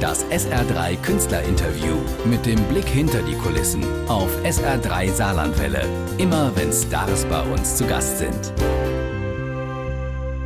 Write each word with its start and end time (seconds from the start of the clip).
Das 0.00 0.24
SR3 0.26 0.96
Künstlerinterview 1.02 1.96
mit 2.24 2.46
dem 2.46 2.62
Blick 2.68 2.86
hinter 2.86 3.20
die 3.22 3.34
Kulissen 3.34 3.82
auf 4.08 4.30
SR3 4.44 5.10
Saarlandwelle. 5.10 5.82
Immer 6.18 6.52
wenn 6.54 6.72
Stars 6.72 7.24
bei 7.24 7.42
uns 7.42 7.76
zu 7.76 7.84
Gast 7.84 8.18
sind. 8.18 8.52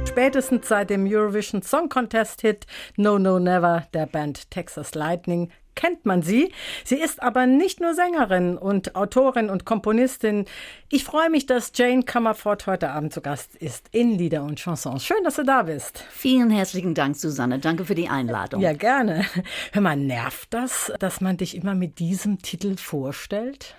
Spätestens 0.09 0.69
seit 0.69 0.89
dem 0.89 1.07
Eurovision 1.07 1.61
Song 1.61 1.91
Contest 1.91 2.41
Hit 2.41 2.67
No 2.97 3.19
No 3.19 3.39
Never 3.39 3.87
der 3.93 4.07
Band 4.07 4.51
Texas 4.51 4.95
Lightning 4.95 5.51
kennt 5.75 6.07
man 6.07 6.23
sie. 6.23 6.53
Sie 6.85 6.97
ist 6.97 7.23
aber 7.23 7.47
nicht 7.47 7.81
nur 7.81 7.95
Sängerin 7.95 8.57
und 8.57 8.97
Autorin 8.97 9.51
und 9.51 9.65
Komponistin. 9.65 10.47
Ich 10.89 11.05
freue 11.05 11.31
mich, 11.31 11.47
dass 11.47 11.73
Jane 11.75 12.03
Comerford 12.03 12.67
heute 12.67 12.91
Abend 12.91 13.13
zu 13.13 13.21
Gast 13.21 13.57
ist 13.57 13.89
in 13.93 14.19
Lieder 14.19 14.43
und 14.43 14.59
Chansons. 14.59 15.05
Schön, 15.05 15.23
dass 15.25 15.37
du 15.37 15.45
da 15.45 15.63
bist. 15.63 16.05
Vielen 16.11 16.51
herzlichen 16.51 16.95
Dank, 16.95 17.17
Susanne. 17.17 17.59
Danke 17.59 17.85
für 17.85 17.95
die 17.95 18.09
Einladung. 18.09 18.61
Ja, 18.61 18.73
gerne. 18.73 19.25
Hör 19.73 19.83
mal, 19.83 19.97
nervt 19.97 20.53
das, 20.53 20.93
dass 20.99 21.21
man 21.21 21.37
dich 21.37 21.57
immer 21.57 21.75
mit 21.75 21.99
diesem 21.99 22.41
Titel 22.41 22.77
vorstellt? 22.77 23.75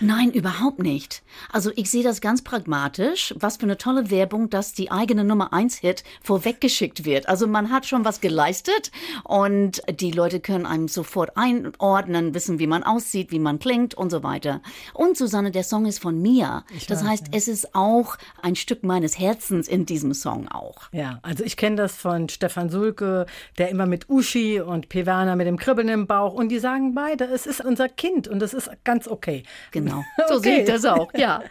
Nein, 0.00 0.30
überhaupt 0.30 0.78
nicht. 0.78 1.22
Also 1.52 1.70
ich 1.74 1.90
sehe 1.90 2.04
das 2.04 2.20
ganz 2.20 2.42
pragmatisch. 2.42 3.34
Was 3.38 3.56
für 3.56 3.64
eine 3.64 3.78
tolle 3.78 4.10
Werbung, 4.10 4.48
dass 4.48 4.72
die 4.72 4.90
eigene 4.90 5.24
Nummer 5.24 5.52
1 5.52 5.78
Hit 5.78 6.04
vorweggeschickt 6.22 7.04
wird. 7.04 7.28
Also 7.28 7.46
man 7.48 7.70
hat 7.70 7.86
schon 7.86 8.04
was 8.04 8.20
geleistet 8.20 8.92
und 9.24 9.82
die 10.00 10.12
Leute 10.12 10.38
können 10.38 10.66
einem 10.66 10.86
sofort 10.86 11.36
einordnen, 11.36 12.32
wissen, 12.32 12.60
wie 12.60 12.68
man 12.68 12.84
aussieht, 12.84 13.32
wie 13.32 13.40
man 13.40 13.58
klingt 13.58 13.94
und 13.94 14.10
so 14.10 14.22
weiter. 14.22 14.62
Und 14.94 15.16
Susanne, 15.16 15.50
der 15.50 15.64
Song 15.64 15.84
ist 15.86 15.98
von 15.98 16.20
mir. 16.20 16.64
Ich 16.76 16.86
das 16.86 17.02
weiß, 17.02 17.08
heißt, 17.08 17.26
ja. 17.28 17.32
es 17.36 17.48
ist 17.48 17.74
auch 17.74 18.16
ein 18.40 18.54
Stück 18.54 18.84
meines 18.84 19.18
Herzens 19.18 19.66
in 19.66 19.84
diesem 19.84 20.14
Song 20.14 20.48
auch. 20.48 20.92
Ja, 20.92 21.18
also 21.22 21.42
ich 21.42 21.56
kenne 21.56 21.76
das 21.76 21.96
von 21.96 22.28
Stefan 22.28 22.70
Sulke, 22.70 23.26
der 23.58 23.70
immer 23.70 23.86
mit 23.86 24.08
Uschi 24.08 24.60
und 24.60 24.88
Pevana 24.88 25.34
mit 25.34 25.46
dem 25.46 25.56
Kribbeln 25.56 25.88
im 25.88 26.06
Bauch 26.06 26.34
und 26.34 26.50
die 26.50 26.60
sagen 26.60 26.94
beide, 26.94 27.24
es 27.24 27.46
ist 27.46 27.64
unser 27.64 27.88
Kind 27.88 28.28
und 28.28 28.40
es 28.42 28.54
ist 28.54 28.70
ganz 28.84 29.08
okay. 29.08 29.42
Genau. 29.72 29.87
Genau, 29.88 30.04
so 30.28 30.36
okay. 30.36 30.42
sehe 30.42 30.60
ich 30.60 30.66
das 30.66 30.84
auch, 30.84 31.12
ja. 31.14 31.42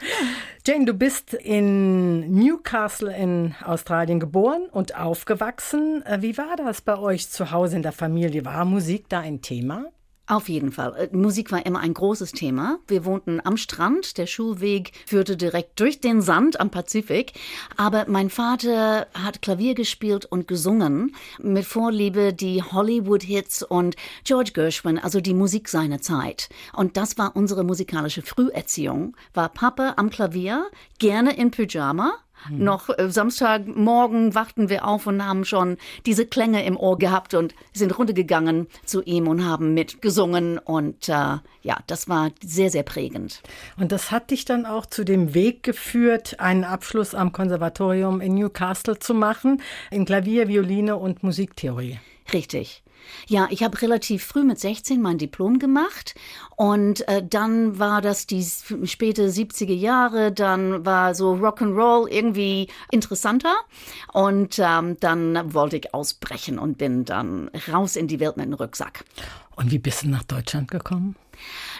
Jane, 0.66 0.86
du 0.86 0.94
bist 0.94 1.34
in 1.34 2.30
Newcastle 2.34 3.16
in 3.16 3.56
Australien 3.64 4.20
geboren 4.20 4.68
und 4.72 4.96
aufgewachsen. 4.98 6.06
Äh, 6.06 6.22
wie 6.22 6.38
war 6.38 6.56
das 6.58 6.82
bei 6.82 6.98
euch 6.98 7.30
zu 7.30 7.52
Hause 7.52 7.78
in 7.78 7.84
der 7.84 7.94
Familie? 7.94 8.44
War 8.44 8.66
Musik 8.66 9.08
da 9.10 9.20
ein 9.20 9.42
Thema? 9.42 9.86
Auf 10.30 10.50
jeden 10.50 10.74
Fall. 10.74 11.10
Äh, 11.12 11.16
Musik 11.16 11.54
war 11.54 11.66
immer 11.66 11.80
ein 11.80 11.94
großes 11.94 12.34
Thema. 12.34 12.80
Wir 12.88 13.06
wohnten 13.06 13.40
am 13.42 13.56
Strand. 13.56 14.18
Der 14.18 14.28
Schulweg 14.28 14.92
führte 15.06 15.38
direkt 15.38 15.80
durch 15.80 16.02
den 16.02 16.22
Sand 16.22 16.60
am 16.60 16.70
Pazifik. 16.70 17.32
Aber 17.78 18.06
mein 18.10 18.30
Vater 18.30 19.08
hat 19.14 19.42
Klavier 19.42 19.74
gespielt 19.74 20.26
und 20.26 20.50
gesungen. 20.50 21.16
Mit 21.40 21.64
Vorliebe 21.64 22.34
die 22.34 22.62
Hollywood-Hits 22.62 23.64
und 23.64 23.96
George 24.26 24.52
Gershwin, 24.54 25.00
also 25.00 25.22
die 25.22 25.34
Musik 25.34 25.70
seiner 25.70 26.02
Zeit. 26.02 26.50
Und 26.74 26.98
das 26.98 27.18
war 27.18 27.38
unsere 27.38 27.64
musikalische 27.64 28.22
Früherziehung. 28.22 29.16
War 29.34 29.48
Papa 29.48 29.94
am 29.96 30.10
Klavier, 30.10 30.68
gerne 31.00 31.38
in 31.38 31.52
Pyjama 31.52 32.16
hm. 32.48 32.64
Noch 32.64 32.90
äh, 32.90 33.10
Samstagmorgen 33.10 34.36
wachten 34.36 34.70
wir 34.70 34.88
auf 34.88 35.08
und 35.08 35.26
haben 35.26 35.46
schon 35.46 35.78
diese 36.06 36.26
Klänge 36.26 36.66
im 36.66 36.78
Ohr 36.78 36.98
gehabt 36.98 37.34
und 37.34 37.56
sind 37.74 37.98
runtergegangen 37.98 38.68
zu 38.86 39.02
ihm 39.04 39.28
und 39.28 39.46
haben 39.46 39.74
mitgesungen. 39.74 40.58
Und 40.58 41.10
äh, 41.10 41.38
ja, 41.62 41.78
das 41.88 42.08
war 42.08 42.32
sehr, 42.44 42.70
sehr 42.70 42.84
prägend. 42.84 43.42
Und 43.78 43.92
das 43.92 44.12
hat 44.12 44.32
dich 44.32 44.46
dann 44.46 44.66
auch 44.66 44.86
zu 44.86 45.04
dem 45.04 45.34
Weg 45.34 45.64
geführt, 45.64 46.40
einen 46.40 46.64
Abschluss 46.64 47.16
am 47.16 47.32
Konservatorium 47.32 48.22
in 48.22 48.36
Newcastle 48.36 49.00
zu 49.00 49.14
machen, 49.14 49.62
in 49.92 50.06
Klavier, 50.06 50.48
Violine 50.48 50.96
und 50.96 51.24
Musiktheorie. 51.24 52.00
Richtig. 52.34 52.84
Ja, 53.28 53.48
ich 53.50 53.64
habe 53.64 53.82
relativ 53.82 54.24
früh 54.24 54.44
mit 54.44 54.60
16 54.60 55.02
mein 55.02 55.18
Diplom 55.18 55.60
gemacht 55.60 56.16
und 56.56 57.08
äh, 57.08 57.24
dann 57.28 57.80
war 57.80 58.02
das 58.02 58.28
die 58.28 58.46
späte 58.86 59.30
70er 59.30 59.74
Jahre, 59.74 60.32
dann 60.32 60.86
war 60.86 61.16
so 61.16 61.34
Rock'n'Roll 61.34 62.08
irgendwie 62.10 62.68
interessanter 62.92 63.56
und 64.14 64.60
ähm, 64.60 64.98
dann 65.00 65.54
wollte 65.54 65.78
ich 65.78 65.94
ausbrechen 65.94 66.60
und 66.60 66.78
bin 66.78 67.06
dann 67.06 67.50
raus 67.72 67.96
in 67.96 68.08
die 68.08 68.20
Welt 68.20 68.38
mit 68.38 68.46
dem 68.46 68.54
Rucksack. 68.54 69.04
Und 69.56 69.72
wie 69.72 69.80
bist 69.80 70.04
du 70.04 70.10
nach 70.10 70.24
Deutschland 70.24 70.70
gekommen? 70.70 71.16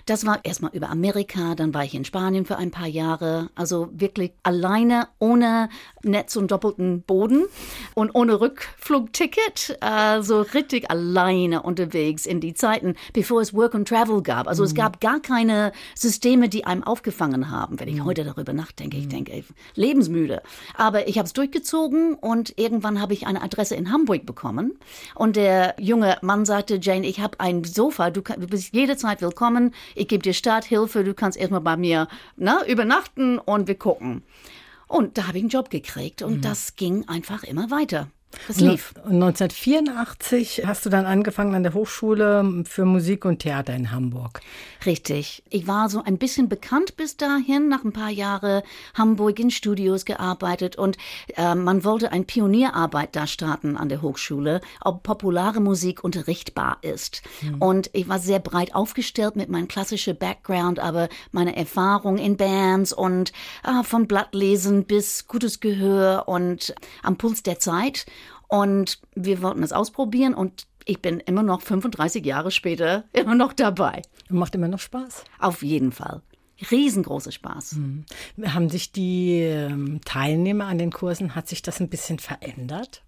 Das 0.08 0.26
war 0.26 0.40
erstmal 0.46 0.72
über 0.74 0.90
Amerika, 0.90 1.54
dann 1.54 1.74
war 1.74 1.84
ich 1.84 1.94
in 1.94 2.06
Spanien 2.06 2.46
für 2.46 2.56
ein 2.56 2.72
paar 2.72 2.88
Jahre. 2.88 3.50
Also 3.56 3.90
wirklich 3.92 4.32
alleine, 4.42 5.10
ohne 5.20 5.68
Netz 6.02 6.38
und 6.38 6.50
doppelten 6.50 7.02
Boden 7.02 7.44
und 7.94 8.16
ohne 8.16 8.40
Rückflugticket. 8.40 9.78
Also 9.82 10.44
richtig 10.54 10.90
alleine 10.90 11.62
unterwegs 11.62 12.26
in 12.26 12.40
die 12.40 12.54
Zeiten, 12.54 12.96
bevor 13.12 13.42
es 13.42 13.54
Work 13.54 13.76
and 13.76 13.86
Travel 13.86 14.24
gab. 14.24 14.48
Also 14.48 14.64
mhm. 14.64 14.68
es 14.68 14.76
gab 14.76 15.02
gar 15.02 15.20
keine 15.20 15.74
Systeme, 15.94 16.48
die 16.48 16.64
einem 16.64 16.86
aufgefangen 16.86 17.52
haben. 17.52 17.78
Wenn 17.78 17.90
ich 17.90 17.96
mhm. 17.96 18.06
heute 18.06 18.24
darüber 18.24 18.54
nachdenke, 18.54 18.96
ich 18.96 19.08
mhm. 19.08 19.10
denke, 19.10 19.34
ey, 19.34 19.44
lebensmüde. 19.76 20.42
Aber 20.78 21.10
ich 21.10 21.18
habe 21.18 21.26
es 21.26 21.34
durchgezogen 21.34 22.14
und 22.14 22.58
irgendwann 22.58 23.02
habe 23.02 23.12
ich 23.12 23.28
eine 23.28 23.42
Adresse 23.42 23.76
in 23.76 23.92
Hamburg 23.92 24.26
bekommen. 24.26 24.80
Und 25.16 25.36
der 25.36 25.76
junge 25.82 26.18
Mann 26.22 26.46
sagte, 26.46 26.80
Jane, 26.82 27.06
ich 27.06 27.20
habe 27.20 27.42
ein 27.42 27.66
Sofa, 27.66 28.10
du, 28.10 28.22
kann, 28.22 28.40
du 28.40 28.48
bist 28.48 28.74
jederzeit 28.74 29.22
willkommen 29.22 29.74
ich 29.98 30.08
gebe 30.08 30.24
dir 30.24 30.34
Starthilfe, 30.34 31.04
du 31.04 31.14
kannst 31.14 31.38
erstmal 31.38 31.62
bei 31.62 31.78
mir 31.78 32.08
ne, 32.36 32.60
übernachten 32.68 33.40
und 33.40 33.68
wir 33.68 33.76
gucken. 33.76 34.24
Und 34.88 35.18
da 35.18 35.28
habe 35.28 35.38
ich 35.38 35.44
einen 35.44 35.50
Job 35.50 35.70
gekriegt 35.70 36.22
und 36.22 36.38
mhm. 36.38 36.42
das 36.42 36.76
ging 36.76 37.08
einfach 37.08 37.44
immer 37.44 37.70
weiter. 37.72 38.10
Das 38.48 38.60
lief. 38.60 38.94
1984 39.06 40.64
hast 40.66 40.86
du 40.86 40.90
dann 40.90 41.06
angefangen 41.06 41.56
an 41.56 41.64
der 41.64 41.74
Hochschule 41.74 42.64
für 42.66 42.86
Musik 42.86 43.26
und 43.26 43.40
Theater 43.40 43.74
in 43.74 43.92
Hamburg. 43.92 44.42
Richtig. 44.86 45.44
Ich 45.50 45.68
war 45.68 45.90
so 45.90 46.04
ein 46.04 46.18
bisschen 46.18 46.48
bekannt 46.48 46.98
bis 46.98 47.18
dahin, 47.18 47.68
nach 47.68 47.84
ein 47.84 47.94
paar 47.94 48.10
Jahren 48.10 48.62
Hamburg 48.94 49.40
in 49.40 49.50
Studios 49.52 50.06
gearbeitet 50.06 50.78
und 50.78 50.98
äh, 51.36 51.56
man 51.56 51.84
wollte 51.84 52.12
eine 52.12 52.26
Pionierarbeit 52.26 53.16
da 53.16 53.28
starten 53.28 53.76
an 53.76 53.90
der 53.90 54.02
Hochschule, 54.02 54.62
ob 54.82 55.04
populare 55.04 55.60
Musik 55.60 56.04
unterrichtbar 56.04 56.78
ist. 56.82 57.22
Mhm. 57.42 57.62
Und 57.62 57.90
ich 57.94 58.08
war 58.08 58.20
sehr 58.20 58.40
breit 58.40 58.76
aufgestellt 58.76 59.36
mit 59.36 59.50
meinem 59.50 59.68
klassischen 59.68 60.18
Background, 60.18 60.80
aber 60.80 61.10
meine 61.32 61.56
Erfahrung 61.56 62.18
in 62.18 62.38
Bands 62.38 62.94
und 62.94 63.32
äh, 63.64 63.84
von 63.84 64.08
Blattlesen 64.08 64.86
bis 64.86 65.28
gutes 65.28 65.60
Gehör 65.60 66.28
und 66.28 66.76
am 67.04 67.18
Puls 67.18 67.44
der 67.44 67.60
Zeit. 67.60 68.06
Und 68.48 69.00
wir 69.16 69.42
wollten 69.42 69.64
es 69.64 69.74
ausprobieren 69.74 70.34
und 70.34 70.68
ich 70.86 71.02
bin 71.02 71.20
immer 71.20 71.44
noch 71.44 71.62
35 71.62 72.26
Jahre 72.26 72.52
später 72.52 73.04
immer 73.14 73.36
noch 73.36 73.54
dabei. 73.54 74.02
Macht 74.30 74.56
immer 74.56 74.68
noch 74.68 74.80
Spaß? 74.80 75.24
Auf 75.40 75.64
jeden 75.64 75.92
Fall. 75.92 76.22
Riesengroßer 76.72 77.32
Spaß. 77.32 77.74
Mhm. 77.74 78.06
Haben 78.46 78.70
sich 78.70 78.92
die 78.92 79.42
ähm, 79.42 80.02
Teilnehmer 80.06 80.66
an 80.66 80.80
den 80.80 80.92
Kursen, 80.92 81.36
hat 81.36 81.48
sich 81.48 81.62
das 81.62 81.80
ein 81.80 81.90
bisschen 81.90 82.20
verändert? 82.20 83.04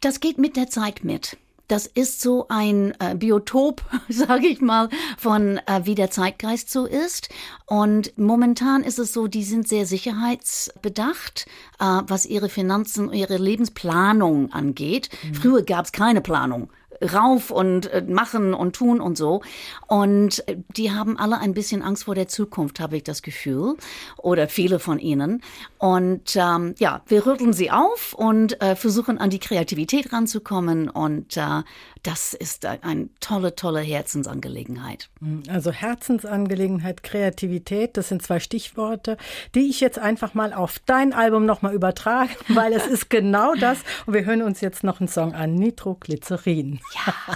Das 0.00 0.20
geht 0.20 0.38
mit 0.38 0.56
der 0.56 0.68
Zeit 0.68 1.04
mit. 1.04 1.36
Das 1.68 1.86
ist 1.86 2.20
so 2.20 2.46
ein 2.48 2.94
äh, 3.00 3.14
Biotop, 3.14 3.82
sage 4.08 4.48
ich 4.48 4.60
mal, 4.60 4.88
von 5.16 5.58
äh, 5.66 5.80
wie 5.84 5.94
der 5.94 6.10
Zeitgeist 6.10 6.70
so 6.70 6.86
ist. 6.86 7.28
Und 7.66 8.16
momentan 8.18 8.82
ist 8.82 8.98
es 8.98 9.12
so, 9.12 9.26
die 9.26 9.44
sind 9.44 9.66
sehr 9.66 9.86
sicherheitsbedacht, 9.86 11.46
äh, 11.80 11.84
was 12.06 12.26
ihre 12.26 12.48
Finanzen, 12.48 13.12
ihre 13.12 13.38
Lebensplanung 13.38 14.52
angeht. 14.52 15.08
Mhm. 15.22 15.34
Früher 15.34 15.62
gab 15.62 15.86
es 15.86 15.92
keine 15.92 16.20
Planung 16.20 16.70
rauf 17.02 17.50
und 17.50 17.86
äh, 17.86 18.02
machen 18.02 18.54
und 18.54 18.76
tun 18.76 19.00
und 19.00 19.16
so. 19.16 19.42
Und 19.86 20.46
äh, 20.48 20.56
die 20.76 20.92
haben 20.92 21.18
alle 21.18 21.38
ein 21.38 21.54
bisschen 21.54 21.82
Angst 21.82 22.04
vor 22.04 22.14
der 22.14 22.28
Zukunft, 22.28 22.80
habe 22.80 22.96
ich 22.96 23.04
das 23.04 23.22
Gefühl. 23.22 23.76
Oder 24.16 24.48
viele 24.48 24.78
von 24.78 24.98
ihnen. 24.98 25.42
Und 25.78 26.36
ähm, 26.36 26.74
ja, 26.78 27.02
wir 27.06 27.26
rütteln 27.26 27.52
sie 27.52 27.70
auf 27.70 28.14
und 28.14 28.60
äh, 28.60 28.76
versuchen 28.76 29.18
an 29.18 29.30
die 29.30 29.38
Kreativität 29.38 30.12
ranzukommen. 30.12 30.88
Und 30.88 31.36
äh, 31.36 31.62
das 32.04 32.34
ist 32.34 32.66
eine 32.66 33.08
tolle, 33.18 33.54
tolle 33.54 33.80
Herzensangelegenheit. 33.80 35.08
Also 35.48 35.72
Herzensangelegenheit, 35.72 37.02
Kreativität, 37.02 37.96
das 37.96 38.10
sind 38.10 38.22
zwei 38.22 38.40
Stichworte, 38.40 39.16
die 39.54 39.70
ich 39.70 39.80
jetzt 39.80 39.98
einfach 39.98 40.34
mal 40.34 40.52
auf 40.52 40.78
dein 40.84 41.14
Album 41.14 41.46
nochmal 41.46 41.74
übertrage, 41.74 42.30
weil 42.48 42.74
es 42.74 42.86
ist 42.86 43.08
genau 43.08 43.54
das. 43.54 43.78
Und 44.06 44.14
wir 44.14 44.24
hören 44.26 44.42
uns 44.42 44.60
jetzt 44.60 44.84
noch 44.84 45.00
einen 45.00 45.08
Song 45.08 45.34
an, 45.34 45.54
Nitroglycerin. 45.54 46.80
Ja. 47.06 47.34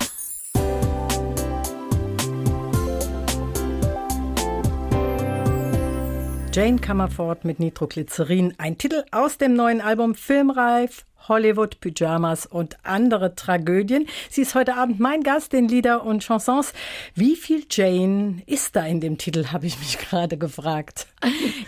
Jane 6.53 6.81
Comerford 6.81 7.45
mit 7.45 7.61
Nitroglycerin, 7.61 8.55
ein 8.59 8.77
Titel 8.77 9.05
aus 9.13 9.39
dem 9.39 9.55
neuen 9.55 9.81
Album 9.81 10.15
Filmreif 10.15 11.05
Hollywood, 11.27 11.81
Pyjamas 11.81 12.47
und 12.47 12.77
andere 12.85 13.35
Tragödien. 13.35 14.07
Sie 14.31 14.43
ist 14.43 14.55
heute 14.55 14.77
Abend 14.77 15.01
mein 15.01 15.23
Gast 15.23 15.53
in 15.55 15.69
Lieder 15.69 16.05
und 16.05 16.23
Chansons. 16.23 16.73
Wie 17.15 17.37
viel 17.37 17.65
Jane 17.71 18.43
ist 18.47 18.77
da 18.77 18.87
in 18.87 19.01
dem 19.01 19.19
Titel, 19.19 19.47
habe 19.49 19.67
ich 19.67 19.79
mich 19.79 19.99
gerade 20.11 20.39
gefragt. 20.39 21.07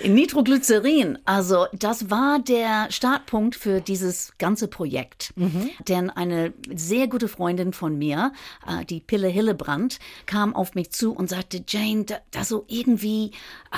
Nitroglycerin, 0.05 1.19
also 1.25 1.67
das 1.73 2.11
war 2.11 2.39
der 2.39 2.87
Startpunkt 2.91 3.57
für 3.57 3.81
dieses 3.81 4.33
ganze 4.39 4.69
Projekt. 4.69 5.33
Mhm. 5.37 5.71
Denn 5.89 6.11
eine 6.11 6.53
sehr 6.75 7.09
gute 7.09 7.29
Freundin 7.29 7.73
von 7.73 7.99
mir, 7.99 8.33
äh, 8.67 8.85
die 8.85 9.01
Pille 9.01 9.29
Hillebrand, 9.29 9.99
kam 10.27 10.55
auf 10.55 10.75
mich 10.75 10.91
zu 10.91 11.13
und 11.13 11.29
sagte, 11.29 11.65
Jane, 11.67 12.05
da, 12.05 12.17
da 12.31 12.45
so 12.45 12.65
irgendwie, 12.69 13.33
äh, 13.73 13.77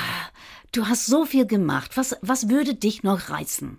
du 0.72 0.86
hast 0.88 1.06
so 1.06 1.24
viel 1.24 1.46
gemacht, 1.46 1.96
was, 1.96 2.16
was 2.20 2.48
würde 2.48 2.74
dich 2.74 3.02
noch 3.02 3.30
reizen? 3.30 3.78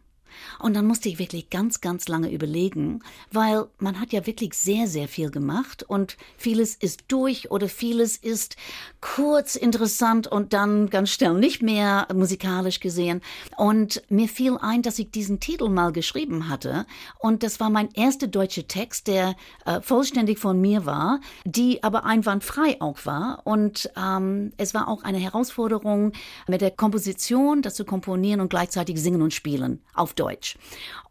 Und 0.60 0.76
dann 0.76 0.88
musste 0.88 1.10
ich 1.10 1.20
wirklich 1.20 1.50
ganz, 1.50 1.82
ganz 1.82 2.08
lange 2.08 2.32
überlegen, 2.32 3.02
weil 3.32 3.66
man 3.80 4.00
hat 4.00 4.14
ja 4.14 4.26
wirklich 4.26 4.54
sehr, 4.54 4.88
sehr 4.88 5.08
viel 5.08 5.32
gemacht 5.32 5.84
und 5.84 6.18
vieles 6.38 6.76
ist 6.76 7.06
durch 7.08 7.52
oder 7.52 7.70
vieles 7.70 8.18
ist 8.18 8.56
kurz 9.02 9.56
interessant 9.56 10.28
und 10.28 10.54
dann 10.54 10.90
ganz 10.90 11.10
schnell 11.10 11.34
nicht 11.34 11.62
mehr 11.62 12.08
musikalisch 12.14 12.80
gesehen. 12.80 13.22
Und 13.58 14.02
mir 14.10 14.28
fiel 14.28 14.58
ein, 14.60 14.82
dass 14.82 15.00
ich 15.00 15.12
diesen 15.12 15.40
Titel 15.40 15.70
mal 15.70 15.92
geschrieben 15.92 16.50
hatte 16.50 16.86
und 17.20 17.44
das 17.44 17.60
war 17.60 17.70
mein 17.70 17.90
erster 17.94 18.28
deutscher 18.28 18.68
Text, 18.68 19.08
der 19.08 19.36
äh, 19.66 19.82
vollständig 19.82 20.40
von 20.40 20.60
mir 20.60 20.86
war, 20.86 21.20
die 21.46 21.84
aber 21.84 22.06
einwandfrei 22.06 22.78
auch 22.80 23.06
war. 23.06 23.42
Und 23.44 23.92
ähm, 23.98 24.54
es 24.58 24.74
war 24.74 24.88
auch 24.88 25.04
eine 25.04 25.20
Herausforderung 25.20 26.14
mit 26.48 26.62
der 26.62 26.72
Komposition, 26.72 27.62
das 27.62 27.76
zu 27.76 27.86
komponieren 27.86 28.42
und 28.42 28.50
gleichzeitig 28.50 29.02
singen 29.02 29.22
und 29.22 29.34
spielen 29.34 29.82
auf 29.94 30.14
Deutsch. 30.14 30.23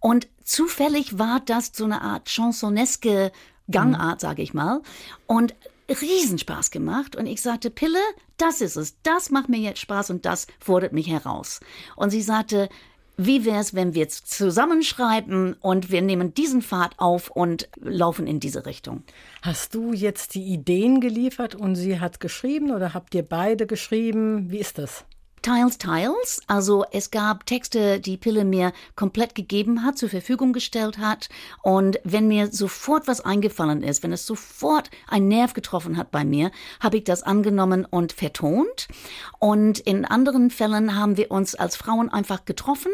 Und 0.01 0.29
zufällig 0.45 1.19
war 1.19 1.41
das 1.41 1.73
so 1.75 1.85
eine 1.85 2.03
Art 2.03 2.29
chansoneske 2.29 3.33
Gangart, 3.71 4.23
mhm. 4.23 4.27
sage 4.27 4.43
ich 4.43 4.55
mal. 4.55 4.83
Und 5.27 5.55
Riesenspaß 5.89 6.71
gemacht. 6.71 7.17
Und 7.17 7.27
ich 7.27 7.43
sagte, 7.43 7.71
Pille, 7.71 7.99
das 8.37 8.61
ist 8.61 8.77
es. 8.77 8.97
Das 9.03 9.31
macht 9.31 9.49
mir 9.49 9.59
jetzt 9.59 9.81
Spaß 9.81 10.11
und 10.11 10.25
das 10.25 10.47
fordert 10.59 10.93
mich 10.93 11.09
heraus. 11.09 11.61
Und 11.97 12.11
sie 12.11 12.23
sagte, 12.23 12.69
wie 13.17 13.45
wäre 13.45 13.61
es, 13.61 13.75
wenn 13.75 13.95
wir 13.95 14.03
jetzt 14.03 14.31
zusammenschreiben 14.31 15.55
und 15.61 15.91
wir 15.91 16.01
nehmen 16.01 16.33
diesen 16.33 16.63
Pfad 16.63 16.99
auf 16.99 17.31
und 17.31 17.69
laufen 17.77 18.27
in 18.27 18.41
diese 18.41 18.65
Richtung? 18.65 19.03
Hast 19.43 19.75
du 19.75 19.93
jetzt 19.93 20.35
die 20.35 20.45
Ideen 20.45 21.01
geliefert 21.01 21.55
und 21.55 21.77
sie 21.77 22.01
hat 22.01 22.21
geschrieben 22.21 22.71
oder 22.71 22.95
habt 22.95 23.15
ihr 23.15 23.23
beide 23.23 23.67
geschrieben? 23.67 24.51
Wie 24.51 24.59
ist 24.59 24.79
das? 24.79 25.05
Teils, 25.43 25.79
teils. 25.79 26.41
Also 26.47 26.85
es 26.93 27.11
gab 27.11 27.47
Texte, 27.47 27.99
die 27.99 28.17
Pille 28.17 28.45
mir 28.45 28.73
komplett 28.95 29.35
gegeben 29.35 29.85
hat, 29.85 29.99
zur 29.99 30.09
Verfügung 30.09 30.53
gestellt 30.53 30.99
hat. 30.99 31.29
Und 31.63 31.99
wenn 32.05 32.29
mir 32.29 32.53
sofort 32.53 33.09
was 33.09 33.21
eingefallen 33.21 33.83
ist, 33.83 34.03
wenn 34.03 34.13
es 34.13 34.25
sofort 34.25 34.91
ein 35.09 35.29
Nerv 35.29 35.53
getroffen 35.53 35.97
hat 35.97 36.11
bei 36.13 36.25
mir, 36.25 36.53
habe 36.81 36.99
ich 36.99 37.05
das 37.05 37.23
angenommen 37.23 37.85
und 37.85 38.13
vertont. 38.13 38.89
Und 39.41 39.81
in 39.81 40.05
anderen 40.05 40.51
Fällen 40.51 40.97
haben 40.97 41.17
wir 41.17 41.31
uns 41.31 41.55
als 41.55 41.77
Frauen 41.77 42.09
einfach 42.09 42.45
getroffen 42.45 42.93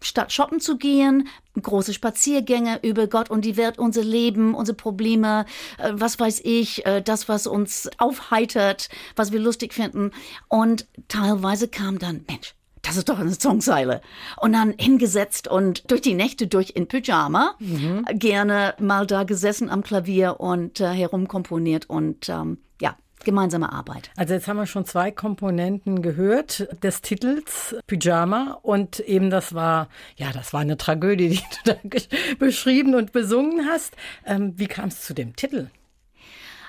statt 0.00 0.32
shoppen 0.32 0.60
zu 0.60 0.76
gehen, 0.76 1.28
große 1.60 1.94
Spaziergänge 1.94 2.80
über 2.82 3.06
Gott 3.06 3.30
und 3.30 3.44
die 3.44 3.56
Welt, 3.56 3.78
unser 3.78 4.04
Leben, 4.04 4.54
unsere 4.54 4.76
Probleme, 4.76 5.46
äh, 5.78 5.92
was 5.94 6.18
weiß 6.18 6.40
ich, 6.44 6.86
äh, 6.86 7.02
das, 7.02 7.28
was 7.28 7.46
uns 7.46 7.90
aufheitert, 7.98 8.88
was 9.14 9.32
wir 9.32 9.40
lustig 9.40 9.74
finden. 9.74 10.12
Und 10.48 10.86
teilweise 11.08 11.68
kam 11.68 11.98
dann, 11.98 12.24
Mensch, 12.28 12.54
das 12.86 12.96
ist 12.96 13.08
doch 13.08 13.18
eine 13.18 13.34
Songzeile. 13.34 14.00
Und 14.36 14.52
dann 14.52 14.74
hingesetzt 14.78 15.48
und 15.48 15.90
durch 15.90 16.02
die 16.02 16.14
Nächte 16.14 16.46
durch 16.46 16.70
in 16.74 16.86
Pyjama, 16.86 17.56
mhm. 17.58 18.04
gerne 18.12 18.74
mal 18.78 19.06
da 19.06 19.24
gesessen 19.24 19.70
am 19.70 19.82
Klavier 19.82 20.38
und 20.40 20.80
äh, 20.80 20.92
herumkomponiert 20.92 21.90
und 21.90 22.28
ähm, 22.28 22.58
ja, 22.80 22.96
gemeinsame 23.26 23.70
Arbeit. 23.70 24.10
Also 24.16 24.32
jetzt 24.32 24.48
haben 24.48 24.56
wir 24.56 24.64
schon 24.64 24.86
zwei 24.86 25.10
Komponenten 25.10 26.00
gehört 26.00 26.66
des 26.82 27.02
Titels 27.02 27.76
Pyjama 27.86 28.58
und 28.62 29.00
eben 29.00 29.28
das 29.28 29.54
war, 29.54 29.88
ja, 30.16 30.32
das 30.32 30.54
war 30.54 30.60
eine 30.60 30.78
Tragödie, 30.78 31.28
die 31.28 31.42
du 31.64 31.74
da 31.74 31.98
beschrieben 32.38 32.94
und 32.94 33.12
besungen 33.12 33.66
hast. 33.66 33.94
Ähm, 34.24 34.54
wie 34.56 34.68
kam 34.68 34.88
es 34.88 35.02
zu 35.02 35.12
dem 35.12 35.36
Titel? 35.36 35.68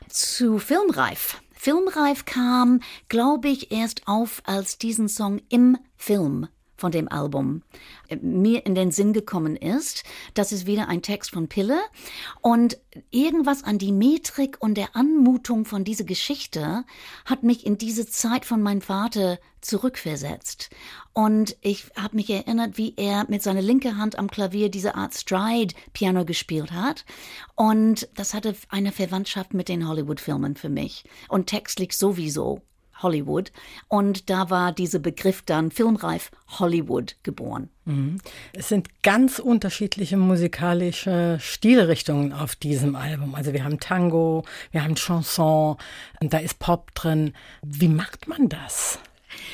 Zu 0.09 0.59
Filmreif. 0.59 1.42
Filmreif 1.54 2.25
kam, 2.25 2.81
glaube 3.07 3.48
ich, 3.48 3.71
erst 3.71 4.07
auf, 4.07 4.42
als 4.45 4.77
diesen 4.77 5.07
Song 5.07 5.42
im 5.50 5.77
Film 5.95 6.48
von 6.77 6.91
dem 6.91 7.12
Album 7.12 7.63
mir 8.21 8.65
in 8.65 8.75
den 8.75 8.91
Sinn 8.91 9.13
gekommen 9.13 9.56
ist. 9.56 10.03
Das 10.33 10.51
ist 10.51 10.65
wieder 10.68 10.88
ein 10.88 11.01
Text 11.01 11.31
von 11.31 11.47
Pille. 11.47 11.79
Und 12.41 12.77
irgendwas 13.12 13.63
an 13.63 13.77
die 13.77 13.91
Metrik 13.91 14.57
und 14.59 14.75
der 14.75 14.95
Anmutung 14.95 15.65
von 15.65 15.83
dieser 15.83 16.06
Geschichte 16.06 16.85
hat 17.25 17.44
mich 17.44 17.65
in 17.65 17.77
diese 17.77 18.07
Zeit 18.07 18.45
von 18.45 18.62
meinem 18.62 18.81
Vater 18.81 19.39
zurückversetzt. 19.62 20.69
Und 21.13 21.57
ich 21.62 21.85
habe 21.95 22.15
mich 22.15 22.29
erinnert, 22.29 22.77
wie 22.77 22.94
er 22.95 23.25
mit 23.27 23.41
seiner 23.41 23.62
linken 23.62 23.97
Hand 23.97 24.18
am 24.18 24.29
Klavier 24.29 24.69
diese 24.69 24.95
Art 24.95 25.15
Stride-Piano 25.15 26.25
gespielt 26.25 26.71
hat. 26.71 27.06
Und 27.56 28.07
das 28.15 28.33
hatte 28.33 28.56
eine 28.69 28.91
Verwandtschaft 28.91 29.53
mit 29.53 29.68
den 29.68 29.88
Hollywood-Filmen 29.88 30.56
für 30.56 30.69
mich. 30.69 31.03
Und 31.27 31.47
textlich 31.47 31.94
sowieso. 31.94 32.62
Hollywood. 33.02 33.52
Und 33.88 34.30
da 34.30 34.50
war 34.50 34.72
dieser 34.72 35.00
Begriff 35.00 35.42
dann 35.44 35.72
filmreif 35.72 36.32
Hollywood 36.60 37.16
geboren. 37.24 37.70
Mhm. 37.86 38.20
Es 38.54 38.70
sind 38.70 39.02
ganz 39.04 39.40
unterschiedliche 39.40 40.18
musikalische 40.18 41.38
Stilrichtungen 41.40 42.34
auf 42.34 42.56
diesem 42.56 42.96
Album. 42.96 43.36
Also 43.36 43.54
wir 43.54 43.64
haben 43.64 43.80
Tango, 43.80 44.44
wir 44.72 44.84
haben 44.84 44.96
Chanson, 44.96 45.78
da 46.22 46.38
ist 46.38 46.60
Pop 46.60 46.94
drin. 46.96 47.34
Wie 47.64 47.88
macht 47.88 48.28
man 48.28 48.50
das? 48.50 49.00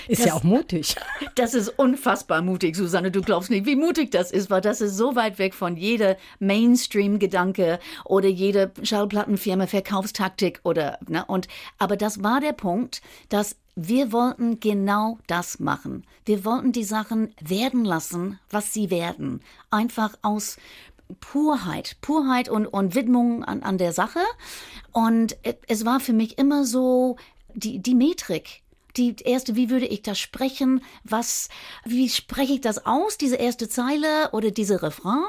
Ist 0.07 0.21
das, 0.21 0.27
ja 0.27 0.33
auch 0.33 0.43
mutig. 0.43 0.95
Das 1.35 1.53
ist 1.53 1.69
unfassbar 1.69 2.41
mutig, 2.41 2.75
Susanne. 2.75 3.09
Du 3.09 3.21
glaubst 3.21 3.49
nicht, 3.49 3.65
wie 3.65 3.75
mutig 3.75 4.11
das 4.11 4.31
ist, 4.31 4.49
weil 4.49 4.61
das 4.61 4.81
ist 4.81 4.97
so 4.97 5.15
weit 5.15 5.39
weg 5.39 5.53
von 5.53 5.77
jeder 5.77 6.17
Mainstream-Gedanke 6.39 7.79
oder 8.05 8.27
jeder 8.27 8.71
Schallplattenfirma 8.83 9.67
Verkaufstaktik 9.67 10.59
oder, 10.63 10.99
ne? 11.07 11.25
Und, 11.25 11.47
aber 11.79 11.97
das 11.97 12.23
war 12.23 12.39
der 12.39 12.53
Punkt, 12.53 13.01
dass 13.29 13.55
wir 13.75 14.11
wollten 14.11 14.59
genau 14.59 15.17
das 15.27 15.59
machen. 15.59 16.05
Wir 16.25 16.45
wollten 16.45 16.71
die 16.71 16.83
Sachen 16.83 17.33
werden 17.41 17.85
lassen, 17.85 18.39
was 18.51 18.73
sie 18.73 18.91
werden. 18.91 19.41
Einfach 19.71 20.13
aus 20.21 20.57
Purheit, 21.19 21.97
Purheit 22.01 22.49
und, 22.49 22.67
und 22.67 22.95
Widmung 22.95 23.43
an, 23.43 23.63
an 23.63 23.77
der 23.77 23.93
Sache. 23.93 24.19
Und 24.91 25.37
es 25.67 25.85
war 25.85 25.99
für 25.99 26.13
mich 26.13 26.37
immer 26.37 26.65
so 26.65 27.17
die, 27.55 27.79
die 27.79 27.95
Metrik 27.95 28.62
die 28.98 29.16
erste, 29.24 29.56
wie 29.56 29.69
würde 29.69 29.86
ich 29.86 30.01
das 30.01 30.19
sprechen? 30.19 30.81
Was, 31.04 31.50
wie 31.86 32.10
spreche 32.10 32.54
ich 32.54 32.62
das 32.62 32.86
aus, 32.86 33.18
diese 33.18 33.36
erste 33.36 33.68
Zeile 33.69 34.30
oder 34.31 34.51
diese 34.51 34.81
Refrain? 34.81 35.24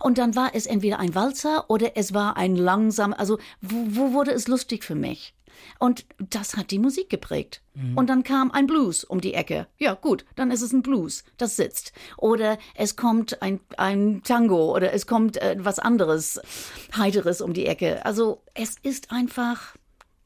Und 0.00 0.18
dann 0.18 0.34
war 0.36 0.54
es 0.54 0.66
entweder 0.66 0.98
ein 0.98 1.14
Walzer 1.14 1.68
oder 1.68 1.96
es 1.96 2.14
war 2.14 2.36
ein 2.36 2.56
langsam, 2.56 3.12
also 3.12 3.38
wo, 3.60 3.76
wo 3.88 4.12
wurde 4.12 4.32
es 4.32 4.48
lustig 4.48 4.84
für 4.84 4.94
mich? 4.94 5.34
Und 5.78 6.06
das 6.18 6.56
hat 6.56 6.70
die 6.70 6.78
Musik 6.78 7.10
geprägt. 7.10 7.62
Mhm. 7.74 7.96
Und 7.96 8.08
dann 8.08 8.22
kam 8.22 8.50
ein 8.50 8.66
Blues 8.66 9.04
um 9.04 9.20
die 9.20 9.34
Ecke. 9.34 9.66
Ja, 9.78 9.94
gut, 9.94 10.24
dann 10.36 10.50
ist 10.50 10.62
es 10.62 10.72
ein 10.72 10.82
Blues, 10.82 11.24
das 11.36 11.56
sitzt. 11.56 11.92
Oder 12.16 12.58
es 12.74 12.96
kommt 12.96 13.42
ein, 13.42 13.60
ein 13.76 14.22
Tango 14.24 14.74
oder 14.74 14.92
es 14.92 15.06
kommt 15.06 15.36
äh, 15.36 15.56
was 15.58 15.78
anderes, 15.78 16.40
Heiteres 16.96 17.40
um 17.40 17.52
die 17.52 17.66
Ecke. 17.66 18.04
Also 18.04 18.42
es 18.54 18.76
ist 18.82 19.10
einfach 19.10 19.76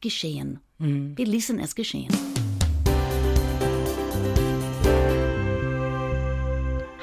geschehen. 0.01 0.61
Mhm. 0.79 1.17
Wir 1.17 1.27
ließen 1.27 1.59
es 1.59 1.75
geschehen. 1.75 2.13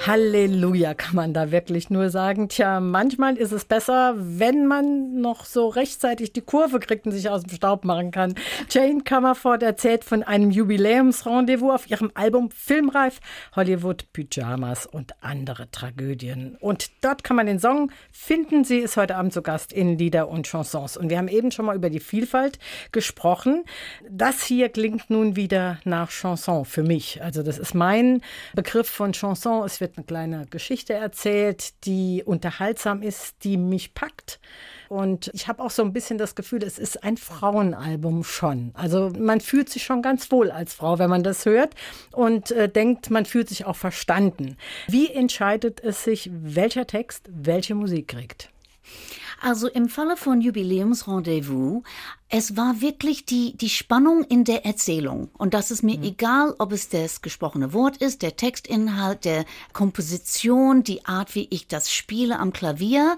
Halleluja, 0.08 0.96
kann 0.96 1.15
man 1.15 1.31
da 1.31 1.51
wirklich 1.51 1.91
nur 1.91 2.10
sagen. 2.10 2.50
Tja, 2.50 2.79
manchmal 2.79 3.38
ist 3.38 3.51
es 3.51 3.65
besser, 3.65 4.15
wenn 4.17 4.65
man 4.65 5.22
noch 5.22 5.46
so 5.46 5.67
rechtzeitig 5.67 6.34
die 6.34 6.41
Kurve 6.41 6.79
kriegt 6.79 7.05
und 7.05 7.12
sich 7.12 7.29
aus 7.29 7.43
dem 7.43 7.55
Staub 7.55 7.86
machen 7.86 8.10
kann. 8.10 8.34
Jane 8.67 9.03
Comerford 9.08 9.62
erzählt 9.62 10.03
von 10.03 10.24
einem 10.24 10.50
Jubiläumsrendezvous 10.50 11.72
auf 11.72 11.91
ihrem 11.91 12.10
Album 12.15 12.50
Filmreif, 12.50 13.20
Hollywood 13.55 14.12
Pyjamas 14.12 14.88
und 14.88 15.13
andere 15.22 15.70
Tragödien. 15.70 16.58
Und 16.60 16.89
dort 17.01 17.24
kann 17.24 17.36
man 17.36 17.46
den 17.46 17.60
Song 17.60 17.91
finden. 18.12 18.63
Sie 18.63 18.79
ist 18.79 18.98
heute 18.98 19.15
Abend 19.17 19.34
zu 19.34 19.43
Gast 19.43 19.72
in 19.72 20.00
Lieder 20.00 20.29
und 20.29 20.48
Chansons. 20.48 20.98
Und 20.98 21.12
wir 21.12 21.20
haben 21.20 21.27
eben 21.27 21.51
schon 21.51 21.65
mal 21.65 21.75
über 21.75 21.91
die 21.91 22.00
Vielfalt 22.00 22.58
gesprochen. 22.91 23.65
Das 24.10 24.41
hier 24.41 24.70
klingt 24.70 25.12
nun 25.12 25.36
wieder 25.36 25.77
nach 25.84 26.10
Chanson 26.10 26.65
für 26.65 26.81
mich. 26.81 27.22
Also 27.22 27.43
das 27.43 27.60
ist 27.60 27.75
mein 27.75 28.22
Begriff 28.55 28.89
von 28.89 29.13
Chanson. 29.13 29.63
Es 29.63 29.79
wird 29.79 29.90
wird 29.91 29.98
eine 29.98 30.05
kleine 30.05 30.45
Geschichte 30.48 30.93
erzählt, 30.93 31.86
die 31.86 32.24
unterhaltsam 32.25 33.01
ist, 33.01 33.43
die 33.43 33.57
mich 33.57 33.93
packt. 33.93 34.39
Und 34.89 35.31
ich 35.33 35.48
habe 35.48 35.62
auch 35.62 35.71
so 35.71 35.83
ein 35.83 35.93
bisschen 35.93 36.17
das 36.17 36.36
Gefühl, 36.36 36.63
es 36.63 36.77
ist 36.77 37.03
ein 37.03 37.17
Frauenalbum 37.17 38.24
schon. 38.24 38.71
Also 38.74 39.12
man 39.17 39.41
fühlt 39.41 39.69
sich 39.69 39.83
schon 39.83 40.01
ganz 40.01 40.31
wohl 40.31 40.51
als 40.51 40.74
Frau, 40.74 41.00
wenn 41.00 41.10
man 41.10 41.24
das 41.24 41.45
hört 41.45 41.75
und 42.12 42.51
äh, 42.51 42.67
denkt, 42.69 43.10
man 43.10 43.25
fühlt 43.25 43.50
sich 43.50 43.65
auch 43.65 43.75
verstanden. 43.75 44.57
Wie 44.88 45.10
entscheidet 45.10 45.81
es 45.81 46.03
sich, 46.03 46.29
welcher 46.33 46.88
Text 46.88 47.29
welche 47.31 47.75
Musik 47.75 48.10
kriegt? 48.10 48.50
Also 49.41 49.67
im 49.67 49.89
Falle 49.89 50.17
von 50.17 50.39
Jubiläumsrendezvous 50.39 51.83
es 52.33 52.55
war 52.55 52.79
wirklich 52.79 53.25
die, 53.25 53.57
die 53.57 53.69
Spannung 53.69 54.23
in 54.23 54.45
der 54.45 54.65
Erzählung. 54.65 55.29
Und 55.38 55.53
das 55.53 55.69
ist 55.69 55.83
mir 55.83 55.97
mhm. 55.97 56.03
egal, 56.05 56.55
ob 56.59 56.71
es 56.71 56.88
das 56.88 57.21
gesprochene 57.21 57.73
Wort 57.73 57.97
ist, 57.97 58.21
der 58.21 58.38
Textinhalt, 58.38 59.25
der 59.25 59.43
Komposition, 59.73 60.83
die 60.83 61.05
Art, 61.05 61.35
wie 61.35 61.47
ich 61.51 61.67
das 61.67 61.91
spiele 61.91 62.39
am 62.39 62.53
Klavier, 62.53 63.17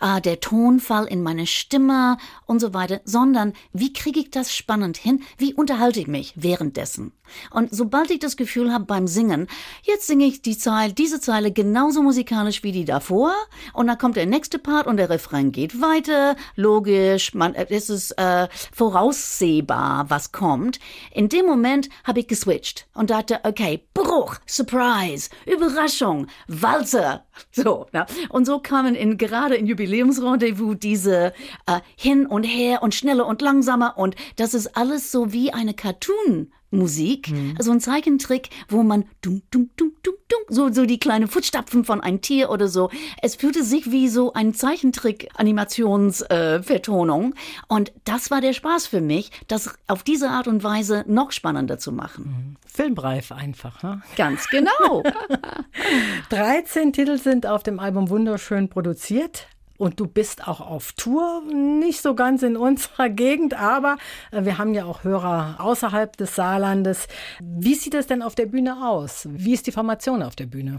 äh, 0.00 0.20
der 0.22 0.40
Tonfall 0.40 1.04
in 1.04 1.22
meiner 1.22 1.44
Stimme 1.44 2.16
und 2.46 2.58
so 2.58 2.72
weiter, 2.72 3.02
sondern 3.04 3.52
wie 3.74 3.92
kriege 3.92 4.20
ich 4.20 4.30
das 4.30 4.54
spannend 4.54 4.96
hin? 4.96 5.22
Wie 5.36 5.52
unterhalte 5.52 6.00
ich 6.00 6.06
mich 6.06 6.32
währenddessen? 6.34 7.12
Und 7.50 7.74
sobald 7.74 8.10
ich 8.10 8.18
das 8.18 8.36
Gefühl 8.36 8.72
habe 8.72 8.84
beim 8.84 9.06
Singen, 9.06 9.46
jetzt 9.82 10.06
singe 10.06 10.26
ich 10.26 10.42
die 10.42 10.56
Zeile, 10.56 10.92
diese 10.92 11.20
Zeile 11.20 11.52
genauso 11.52 12.02
musikalisch 12.02 12.62
wie 12.62 12.72
die 12.72 12.84
davor 12.84 13.32
und 13.72 13.86
dann 13.86 13.98
kommt 13.98 14.16
der 14.16 14.26
nächste 14.26 14.58
Part 14.58 14.86
und 14.86 14.96
der 14.96 15.10
Refrain 15.10 15.52
geht 15.52 15.80
weiter, 15.80 16.36
logisch, 16.56 17.34
man, 17.34 17.54
es 17.54 17.90
ist 17.90 18.12
äh, 18.12 18.48
voraussehbar, 18.72 20.08
was 20.08 20.32
kommt. 20.32 20.78
In 21.12 21.28
dem 21.28 21.46
Moment 21.46 21.88
habe 22.04 22.20
ich 22.20 22.28
geswitcht 22.28 22.86
und 22.94 23.10
dachte, 23.10 23.40
okay, 23.44 23.84
Bruch, 23.94 24.36
Surprise, 24.46 25.30
Überraschung, 25.46 26.26
Walzer. 26.48 27.24
So, 27.50 27.86
ja. 27.92 28.06
Und 28.28 28.46
so 28.46 28.60
kamen 28.60 28.94
in, 28.94 29.18
gerade 29.18 29.56
in 29.56 29.66
Jubiläumsrendezvous 29.66 30.76
diese 30.78 31.32
äh, 31.66 31.80
hin 31.96 32.26
und 32.26 32.44
her 32.44 32.82
und 32.82 32.94
schneller 32.94 33.26
und 33.26 33.42
langsamer 33.42 33.98
und 33.98 34.14
das 34.36 34.54
ist 34.54 34.76
alles 34.76 35.10
so 35.10 35.32
wie 35.32 35.52
eine 35.52 35.74
Cartoon 35.74 36.52
Musik, 36.76 37.30
mhm. 37.30 37.54
also 37.58 37.72
ein 37.72 37.80
Zeichentrick, 37.80 38.50
wo 38.68 38.82
man 38.82 39.04
dum, 39.22 39.40
dum, 39.50 39.70
dum, 39.76 39.92
dum, 40.02 40.14
dum, 40.28 40.40
so, 40.48 40.72
so 40.72 40.86
die 40.86 40.98
kleinen 40.98 41.28
Fußstapfen 41.28 41.84
von 41.84 42.00
einem 42.00 42.20
Tier 42.20 42.50
oder 42.50 42.66
so. 42.68 42.90
Es 43.22 43.36
fühlte 43.36 43.62
sich 43.64 43.90
wie 43.90 44.08
so 44.08 44.32
ein 44.32 44.54
Zeichentrick-Animationsvertonung. 44.54 47.32
Äh, 47.32 47.36
und 47.68 47.92
das 48.04 48.30
war 48.30 48.40
der 48.40 48.52
Spaß 48.52 48.86
für 48.86 49.00
mich, 49.00 49.32
das 49.48 49.74
auf 49.86 50.02
diese 50.02 50.30
Art 50.30 50.48
und 50.48 50.64
Weise 50.64 51.04
noch 51.06 51.32
spannender 51.32 51.78
zu 51.78 51.92
machen. 51.92 52.24
Mhm. 52.24 52.56
Filmreif 52.66 53.30
einfach, 53.30 53.82
ne? 53.82 54.02
Ganz 54.16 54.48
genau. 54.48 55.02
13 56.30 56.92
Titel 56.92 57.18
sind 57.18 57.46
auf 57.46 57.62
dem 57.62 57.78
Album 57.78 58.10
wunderschön 58.10 58.68
produziert. 58.68 59.46
Und 59.76 59.98
du 59.98 60.06
bist 60.06 60.46
auch 60.46 60.60
auf 60.60 60.92
Tour, 60.92 61.42
nicht 61.52 62.00
so 62.00 62.14
ganz 62.14 62.42
in 62.42 62.56
unserer 62.56 63.08
Gegend, 63.10 63.54
aber 63.54 63.96
äh, 64.30 64.44
wir 64.44 64.58
haben 64.58 64.72
ja 64.74 64.84
auch 64.84 65.02
Hörer 65.02 65.56
außerhalb 65.58 66.16
des 66.16 66.36
Saarlandes. 66.36 67.08
Wie 67.40 67.74
sieht 67.74 67.94
es 67.94 68.06
denn 68.06 68.22
auf 68.22 68.34
der 68.34 68.46
Bühne 68.46 68.86
aus? 68.86 69.28
Wie 69.30 69.52
ist 69.52 69.66
die 69.66 69.72
Formation 69.72 70.22
auf 70.22 70.36
der 70.36 70.46
Bühne? 70.46 70.78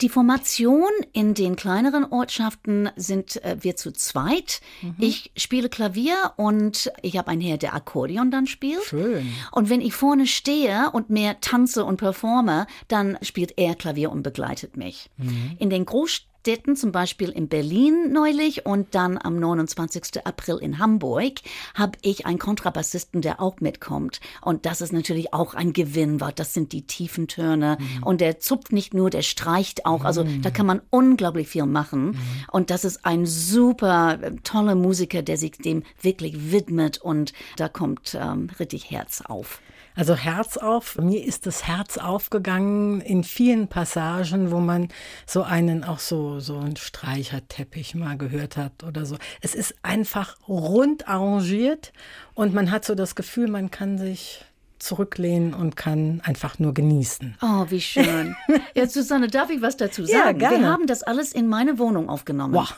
Die 0.00 0.08
Formation 0.08 0.90
in 1.12 1.34
den 1.34 1.54
kleineren 1.54 2.04
Ortschaften 2.04 2.90
sind 2.96 3.42
äh, 3.44 3.56
wir 3.60 3.76
zu 3.76 3.92
zweit. 3.92 4.60
Mhm. 4.82 4.96
Ich 4.98 5.30
spiele 5.36 5.68
Klavier 5.68 6.32
und 6.36 6.90
ich 7.02 7.16
habe 7.16 7.28
einen 7.28 7.40
Herr, 7.40 7.58
der 7.58 7.74
Akkordeon 7.74 8.30
dann 8.30 8.46
spielt. 8.46 8.82
Schön. 8.82 9.32
Und 9.52 9.70
wenn 9.70 9.80
ich 9.80 9.94
vorne 9.94 10.26
stehe 10.26 10.90
und 10.92 11.10
mehr 11.10 11.40
tanze 11.40 11.84
und 11.84 11.96
performe, 11.96 12.66
dann 12.88 13.18
spielt 13.22 13.54
er 13.56 13.76
Klavier 13.76 14.10
und 14.10 14.22
begleitet 14.22 14.76
mich. 14.76 15.10
Mhm. 15.16 15.56
In 15.58 15.70
den 15.70 15.84
Großstädten 15.84 16.31
Städten, 16.42 16.74
zum 16.74 16.90
Beispiel 16.90 17.28
in 17.28 17.46
Berlin 17.46 18.12
neulich 18.12 18.66
und 18.66 18.96
dann 18.96 19.16
am 19.16 19.38
29. 19.38 20.26
April 20.26 20.58
in 20.60 20.80
Hamburg, 20.80 21.34
habe 21.74 21.96
ich 22.02 22.26
einen 22.26 22.40
Kontrabassisten, 22.40 23.22
der 23.22 23.40
auch 23.40 23.60
mitkommt. 23.60 24.20
Und 24.40 24.66
das 24.66 24.80
ist 24.80 24.92
natürlich 24.92 25.32
auch 25.32 25.54
ein 25.54 25.72
Gewinn, 25.72 26.20
weil 26.20 26.32
das 26.32 26.52
sind 26.52 26.72
die 26.72 26.84
tiefen 26.84 27.28
Töne. 27.28 27.78
Mhm. 27.78 28.02
Und 28.02 28.20
der 28.20 28.40
zupft 28.40 28.72
nicht 28.72 28.92
nur, 28.92 29.08
der 29.08 29.22
streicht 29.22 29.86
auch. 29.86 30.04
Also 30.04 30.24
mhm. 30.24 30.42
da 30.42 30.50
kann 30.50 30.66
man 30.66 30.82
unglaublich 30.90 31.46
viel 31.46 31.66
machen. 31.66 32.06
Mhm. 32.06 32.18
Und 32.50 32.70
das 32.70 32.84
ist 32.84 33.06
ein 33.06 33.24
super 33.24 34.18
äh, 34.20 34.34
toller 34.42 34.74
Musiker, 34.74 35.22
der 35.22 35.36
sich 35.36 35.52
dem 35.52 35.84
wirklich 36.00 36.50
widmet. 36.50 36.98
Und 36.98 37.34
da 37.56 37.68
kommt 37.68 38.18
ähm, 38.20 38.50
richtig 38.58 38.90
Herz 38.90 39.22
auf. 39.24 39.60
Also 39.94 40.14
Herz 40.14 40.56
auf. 40.56 40.96
Mir 40.96 41.22
ist 41.24 41.46
das 41.46 41.66
Herz 41.66 41.98
aufgegangen 41.98 43.00
in 43.00 43.24
vielen 43.24 43.68
Passagen, 43.68 44.50
wo 44.50 44.58
man 44.58 44.88
so 45.26 45.42
einen 45.42 45.84
auch 45.84 45.98
so 45.98 46.31
so 46.40 46.58
einen 46.58 46.76
Streicherteppich 46.76 47.94
mal 47.94 48.16
gehört 48.16 48.56
hat 48.56 48.84
oder 48.84 49.06
so. 49.06 49.16
Es 49.40 49.54
ist 49.54 49.74
einfach 49.82 50.36
rund 50.48 51.08
arrangiert 51.08 51.92
und 52.34 52.54
man 52.54 52.70
hat 52.70 52.84
so 52.84 52.94
das 52.94 53.14
Gefühl, 53.14 53.48
man 53.48 53.70
kann 53.70 53.98
sich 53.98 54.44
zurücklehnen 54.78 55.54
und 55.54 55.76
kann 55.76 56.20
einfach 56.24 56.58
nur 56.58 56.74
genießen. 56.74 57.36
Oh, 57.40 57.66
wie 57.68 57.80
schön. 57.80 58.36
Ja, 58.74 58.88
Susanne, 58.88 59.28
darf 59.28 59.50
ich 59.50 59.62
was 59.62 59.76
dazu 59.76 60.04
sagen? 60.04 60.16
Ja, 60.18 60.32
gerne. 60.32 60.60
Wir 60.60 60.68
haben 60.68 60.86
das 60.86 61.02
alles 61.02 61.32
in 61.32 61.46
meine 61.46 61.78
Wohnung 61.78 62.08
aufgenommen. 62.08 62.54
Wow. 62.54 62.74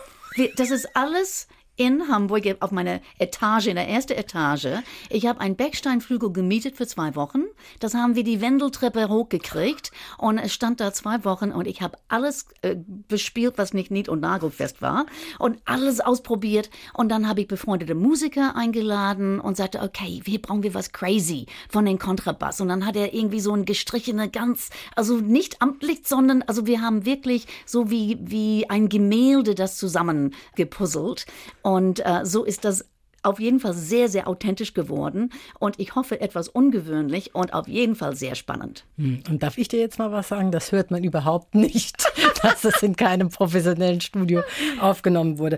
das 0.57 0.71
ist 0.71 0.97
alles 0.97 1.49
in 1.77 2.09
Hamburg 2.09 2.57
auf 2.61 2.71
meiner 2.71 3.01
Etage, 3.19 3.69
in 3.69 3.77
der 3.77 3.89
ersten 3.89 4.13
Etage. 4.13 4.69
Ich 5.11 5.27
habe 5.27 5.41
einen 5.41 5.57
Becksteinflügel 5.57 6.33
gemietet 6.33 6.77
für 6.77 6.87
zwei 6.87 7.15
Wochen. 7.17 7.45
Das 7.81 7.95
haben 7.95 8.15
wir 8.15 8.25
die 8.25 8.41
Wendeltreppe 8.41 9.09
hochgekriegt 9.09 9.91
und 10.19 10.39
es 10.39 10.53
stand 10.53 10.81
da 10.81 10.93
zwei 10.93 11.25
Wochen 11.25 11.51
und 11.51 11.67
ich 11.67 11.83
habe 11.83 11.99
alles 12.09 12.47
äh, 12.63 12.77
bespielt, 13.09 13.55
was 13.57 13.75
nicht 13.75 13.91
nied- 13.91 14.09
und 14.09 14.21
nagelfest 14.21 14.83
war 14.83 15.07
und 15.39 15.59
alles 15.65 16.01
ausprobiert 16.01 16.71
und 16.93 17.09
dann 17.09 17.29
habe 17.29 17.41
ich 17.41 17.49
befreundete 17.49 17.95
Musiker 17.95 18.55
eingeladen 18.57 19.41
und 19.41 19.57
sagte, 19.57 19.81
okay, 19.81 20.23
hier 20.25 20.41
brauchen 20.41 20.63
wir 20.63 20.75
was 20.75 20.93
crazy 20.93 21.47
von 21.69 21.85
den 21.85 21.99
Kontrabass 21.99 22.61
und 22.61 22.69
dann 22.69 22.87
hat 22.87 22.97
er 22.97 23.15
irgendwie 23.15 23.41
so 23.41 23.53
ein 23.53 23.65
gestrichene 23.65 24.29
ganz, 24.29 24.71
also 24.95 25.17
nicht 25.17 25.61
amtlich, 25.61 26.03
sondern 26.05 26.43
also 26.43 26.67
wir 26.67 26.81
haben 26.81 27.05
wirklich 27.05 27.47
so 27.67 27.91
wie 27.91 28.19
wie 28.21 28.69
ein 28.71 28.89
Gemälde 28.89 29.55
das 29.55 29.77
zusammengepuzzelt 29.77 31.27
und 31.65 32.05
äh, 32.05 32.25
so 32.25 32.45
ist 32.45 32.65
das 32.65 32.85
auf 33.23 33.41
jeden 33.41 33.59
Fall 33.59 33.73
sehr, 33.73 34.09
sehr 34.09 34.29
authentisch 34.29 34.75
geworden 34.75 35.33
und 35.59 35.81
ich 35.81 35.95
hoffe 35.95 36.21
etwas 36.21 36.49
ungewöhnlich 36.49 37.35
und 37.35 37.55
auf 37.55 37.67
jeden 37.67 37.97
Fall 37.97 38.15
sehr 38.15 38.35
spannend. 38.35 38.85
Hm, 38.99 39.23
und 39.31 39.43
darf 39.43 39.57
ich 39.57 39.69
dir 39.69 39.81
jetzt 39.81 39.99
mal 39.99 40.13
was 40.13 40.29
sagen? 40.29 40.53
Das 40.53 40.73
hört 40.73 40.91
man 40.91 41.03
überhaupt 41.03 41.55
nicht, 41.55 42.05
dass 42.43 42.65
es 42.65 42.83
in 42.83 42.97
keinem 42.97 43.31
professionellen 43.31 44.03
Studio 44.03 44.43
aufgenommen 44.79 45.39
wurde. 45.39 45.57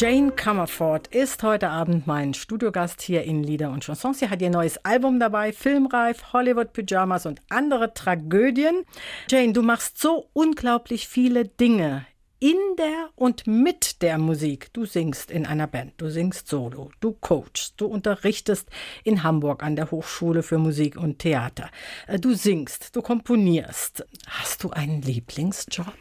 Jane 0.00 0.32
Comerford 0.32 1.08
ist 1.08 1.42
heute 1.42 1.68
Abend 1.68 2.06
mein 2.06 2.32
Studiogast 2.32 3.02
hier 3.02 3.24
in 3.24 3.44
Lieder 3.44 3.70
und 3.70 3.84
Chansons. 3.84 4.20
Sie 4.20 4.30
hat 4.30 4.40
ihr 4.40 4.48
neues 4.48 4.82
Album 4.82 5.20
dabei, 5.20 5.52
Filmreif, 5.52 6.32
Hollywood 6.32 6.72
Pyjamas 6.72 7.26
und 7.26 7.42
andere 7.50 7.92
Tragödien. 7.92 8.86
Jane, 9.28 9.52
du 9.52 9.60
machst 9.60 10.00
so 10.00 10.30
unglaublich 10.32 11.06
viele 11.06 11.44
Dinge 11.44 12.06
in 12.38 12.56
der 12.78 13.10
und 13.14 13.46
mit 13.46 14.00
der 14.00 14.16
Musik. 14.16 14.72
Du 14.72 14.86
singst 14.86 15.30
in 15.30 15.44
einer 15.44 15.66
Band, 15.66 15.92
du 15.98 16.08
singst 16.08 16.48
solo, 16.48 16.90
du 17.00 17.12
coachst, 17.12 17.74
du 17.76 17.84
unterrichtest 17.84 18.70
in 19.04 19.22
Hamburg 19.22 19.62
an 19.62 19.76
der 19.76 19.90
Hochschule 19.90 20.42
für 20.42 20.56
Musik 20.56 20.96
und 20.96 21.18
Theater. 21.18 21.68
Äh, 22.06 22.18
du 22.18 22.32
singst, 22.32 22.96
du 22.96 23.02
komponierst. 23.02 24.06
Hast 24.28 24.64
du 24.64 24.70
einen 24.70 25.02
Lieblingsjob? 25.02 25.92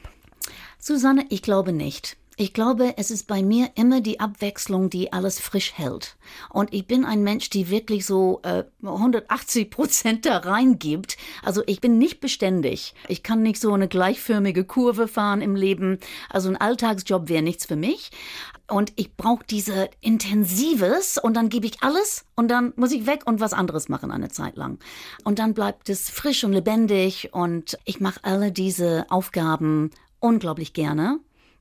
Susanne, 0.77 1.25
ich 1.27 1.41
glaube 1.41 1.73
nicht. 1.73 2.15
Ich 2.41 2.53
glaube, 2.53 2.93
es 2.95 3.11
ist 3.11 3.27
bei 3.27 3.43
mir 3.43 3.69
immer 3.75 3.99
die 3.99 4.21
Abwechslung, 4.21 4.89
die 4.89 5.11
alles 5.11 5.41
frisch 5.41 5.73
hält. 5.75 6.15
Und 6.49 6.73
ich 6.73 6.87
bin 6.87 7.03
ein 7.03 7.21
Mensch, 7.21 7.49
die 7.49 7.69
wirklich 7.69 8.05
so 8.05 8.39
äh, 8.43 8.63
180 8.81 9.69
Prozent 9.69 10.25
da 10.25 10.37
reingibt. 10.37 11.17
Also 11.43 11.63
ich 11.65 11.81
bin 11.81 11.97
nicht 11.97 12.21
beständig. 12.21 12.93
Ich 13.09 13.23
kann 13.23 13.41
nicht 13.41 13.59
so 13.59 13.73
eine 13.73 13.89
gleichförmige 13.89 14.63
Kurve 14.63 15.09
fahren 15.09 15.41
im 15.41 15.57
Leben. 15.57 15.99
Also 16.29 16.47
ein 16.47 16.55
Alltagsjob 16.55 17.27
wäre 17.27 17.43
nichts 17.43 17.65
für 17.65 17.75
mich. 17.75 18.09
Und 18.69 18.93
ich 18.95 19.17
brauche 19.17 19.43
diese 19.43 19.89
Intensives 19.99 21.17
und 21.17 21.33
dann 21.33 21.49
gebe 21.49 21.65
ich 21.65 21.83
alles 21.83 22.23
und 22.37 22.47
dann 22.47 22.71
muss 22.77 22.93
ich 22.93 23.05
weg 23.05 23.23
und 23.25 23.41
was 23.41 23.51
anderes 23.51 23.89
machen 23.89 24.11
eine 24.11 24.29
Zeit 24.29 24.55
lang. 24.55 24.79
Und 25.25 25.39
dann 25.39 25.53
bleibt 25.53 25.89
es 25.89 26.09
frisch 26.09 26.45
und 26.45 26.53
lebendig 26.53 27.33
und 27.33 27.77
ich 27.83 27.99
mache 27.99 28.21
alle 28.23 28.53
diese 28.53 29.07
Aufgaben 29.09 29.91
unglaublich 30.21 30.71
gerne. 30.71 31.19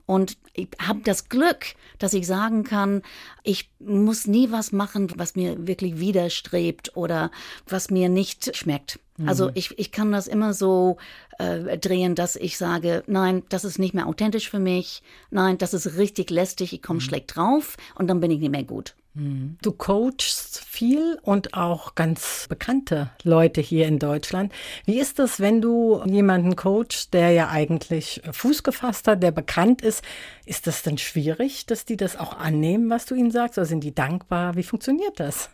Und 0.08 0.38
ich 0.54 0.68
habe 0.80 1.00
das 1.04 1.28
Glück, 1.28 1.74
dass 1.98 2.14
ich 2.14 2.26
sagen 2.26 2.64
kann, 2.64 3.02
ich 3.42 3.68
muss 3.78 4.26
nie 4.26 4.50
was 4.50 4.72
machen, 4.72 5.12
was 5.16 5.36
mir 5.36 5.66
wirklich 5.66 6.00
widerstrebt 6.00 6.96
oder 6.96 7.30
was 7.68 7.90
mir 7.90 8.08
nicht 8.08 8.56
schmeckt. 8.56 9.00
Mhm. 9.18 9.28
Also 9.28 9.50
ich, 9.52 9.78
ich 9.78 9.92
kann 9.92 10.10
das 10.10 10.26
immer 10.26 10.54
so 10.54 10.96
äh, 11.38 11.76
drehen, 11.76 12.14
dass 12.14 12.36
ich 12.36 12.56
sage, 12.56 13.04
nein, 13.06 13.42
das 13.50 13.66
ist 13.66 13.78
nicht 13.78 13.92
mehr 13.92 14.06
authentisch 14.06 14.48
für 14.48 14.58
mich, 14.58 15.02
nein, 15.30 15.58
das 15.58 15.74
ist 15.74 15.98
richtig 15.98 16.30
lästig, 16.30 16.72
ich 16.72 16.82
komme 16.82 17.00
mhm. 17.00 17.02
schlecht 17.02 17.36
drauf 17.36 17.76
und 17.94 18.08
dann 18.08 18.20
bin 18.20 18.30
ich 18.30 18.40
nicht 18.40 18.50
mehr 18.50 18.64
gut. 18.64 18.94
Mhm. 19.18 19.58
Du 19.62 19.72
coachst 19.72 20.60
viel 20.64 21.18
und 21.22 21.54
auch 21.54 21.96
ganz 21.96 22.46
bekannte 22.48 23.10
Leute 23.24 23.60
hier 23.60 23.86
in 23.86 23.98
Deutschland. 23.98 24.52
Wie 24.84 25.00
ist 25.00 25.18
das, 25.18 25.40
wenn 25.40 25.60
du 25.60 26.02
jemanden 26.06 26.54
coachst, 26.54 27.14
der 27.14 27.32
ja 27.32 27.48
eigentlich 27.48 28.22
Fuß 28.30 28.62
gefasst 28.62 29.08
hat, 29.08 29.22
der 29.22 29.32
bekannt 29.32 29.82
ist? 29.82 30.04
Ist 30.46 30.66
das 30.66 30.82
denn 30.82 30.98
schwierig, 30.98 31.66
dass 31.66 31.84
die 31.84 31.96
das 31.96 32.16
auch 32.16 32.38
annehmen, 32.38 32.90
was 32.90 33.06
du 33.06 33.14
ihnen 33.16 33.32
sagst? 33.32 33.58
Oder 33.58 33.66
sind 33.66 33.82
die 33.82 33.94
dankbar? 33.94 34.54
Wie 34.54 34.62
funktioniert 34.62 35.18
das? 35.18 35.50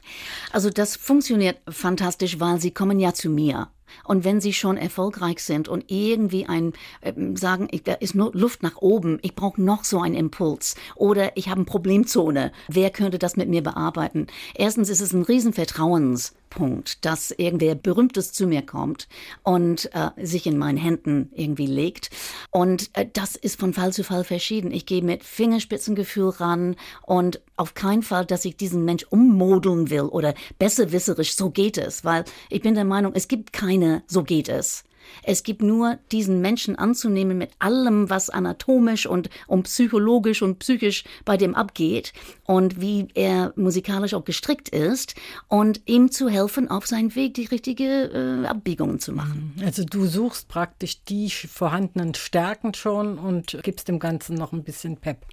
Also 0.52 0.68
das 0.68 0.96
funktioniert 0.96 1.56
fantastisch, 1.68 2.38
weil 2.38 2.60
sie 2.60 2.70
kommen 2.70 3.00
ja 3.00 3.14
zu 3.14 3.30
mir. 3.30 3.68
Und 4.04 4.24
wenn 4.24 4.40
sie 4.40 4.52
schon 4.52 4.76
erfolgreich 4.76 5.40
sind 5.40 5.68
und 5.68 5.84
irgendwie 5.88 6.46
ein 6.46 6.72
äh, 7.00 7.12
sagen, 7.34 7.68
ich, 7.70 7.82
da 7.82 7.94
ist 7.94 8.14
nur 8.14 8.32
Luft 8.34 8.62
nach 8.62 8.76
oben, 8.76 9.18
ich 9.22 9.34
brauche 9.34 9.60
noch 9.60 9.84
so 9.84 10.00
einen 10.00 10.14
Impuls 10.14 10.76
oder 10.96 11.36
ich 11.36 11.48
habe 11.48 11.58
eine 11.58 11.64
Problemzone, 11.64 12.52
wer 12.68 12.90
könnte 12.90 13.18
das 13.18 13.36
mit 13.36 13.48
mir 13.48 13.62
bearbeiten? 13.62 14.26
Erstens 14.54 14.88
ist 14.88 15.00
es 15.00 15.12
ein 15.12 15.22
Riesenvertrauens 15.22 16.34
Punkt, 16.54 17.04
dass 17.04 17.30
irgendwer 17.32 17.74
Berühmtes 17.74 18.32
zu 18.32 18.46
mir 18.46 18.62
kommt 18.62 19.08
und 19.42 19.90
äh, 19.94 20.10
sich 20.24 20.46
in 20.46 20.56
meinen 20.56 20.78
Händen 20.78 21.30
irgendwie 21.34 21.66
legt. 21.66 22.10
Und 22.50 22.90
äh, 22.94 23.06
das 23.12 23.36
ist 23.36 23.58
von 23.58 23.72
Fall 23.74 23.92
zu 23.92 24.04
Fall 24.04 24.24
verschieden. 24.24 24.70
Ich 24.70 24.86
gehe 24.86 25.02
mit 25.02 25.24
Fingerspitzengefühl 25.24 26.30
ran 26.30 26.76
und 27.02 27.40
auf 27.56 27.74
keinen 27.74 28.02
Fall, 28.02 28.24
dass 28.24 28.44
ich 28.44 28.56
diesen 28.56 28.84
Mensch 28.84 29.04
ummodeln 29.10 29.90
will 29.90 30.02
oder 30.02 30.34
besserwisserisch, 30.58 31.34
so 31.34 31.50
geht 31.50 31.78
es, 31.78 32.04
weil 32.04 32.24
ich 32.50 32.62
bin 32.62 32.74
der 32.74 32.84
Meinung, 32.84 33.12
es 33.14 33.28
gibt 33.28 33.52
keine, 33.52 34.02
so 34.06 34.22
geht 34.22 34.48
es. 34.48 34.84
Es 35.22 35.42
gibt 35.42 35.62
nur 35.62 35.98
diesen 36.12 36.40
Menschen 36.40 36.76
anzunehmen 36.76 37.38
mit 37.38 37.50
allem, 37.58 38.10
was 38.10 38.30
anatomisch 38.30 39.06
und, 39.06 39.30
und 39.46 39.64
psychologisch 39.64 40.42
und 40.42 40.58
psychisch 40.58 41.04
bei 41.24 41.36
dem 41.36 41.54
abgeht 41.54 42.12
und 42.44 42.80
wie 42.80 43.08
er 43.14 43.52
musikalisch 43.56 44.14
auch 44.14 44.24
gestrickt 44.24 44.68
ist 44.68 45.14
und 45.48 45.80
ihm 45.86 46.10
zu 46.10 46.28
helfen, 46.28 46.70
auf 46.70 46.86
seinem 46.86 47.14
Weg 47.14 47.34
die 47.34 47.46
richtige 47.46 48.42
äh, 48.44 48.46
Abbiegungen 48.46 48.98
zu 48.98 49.12
machen. 49.12 49.54
Also 49.64 49.84
du 49.84 50.06
suchst 50.06 50.48
praktisch 50.48 51.02
die 51.04 51.30
vorhandenen 51.30 52.14
Stärken 52.14 52.74
schon 52.74 53.18
und 53.18 53.58
gibst 53.62 53.88
dem 53.88 53.98
Ganzen 53.98 54.36
noch 54.36 54.52
ein 54.52 54.64
bisschen 54.64 54.96
Pep. 54.96 55.26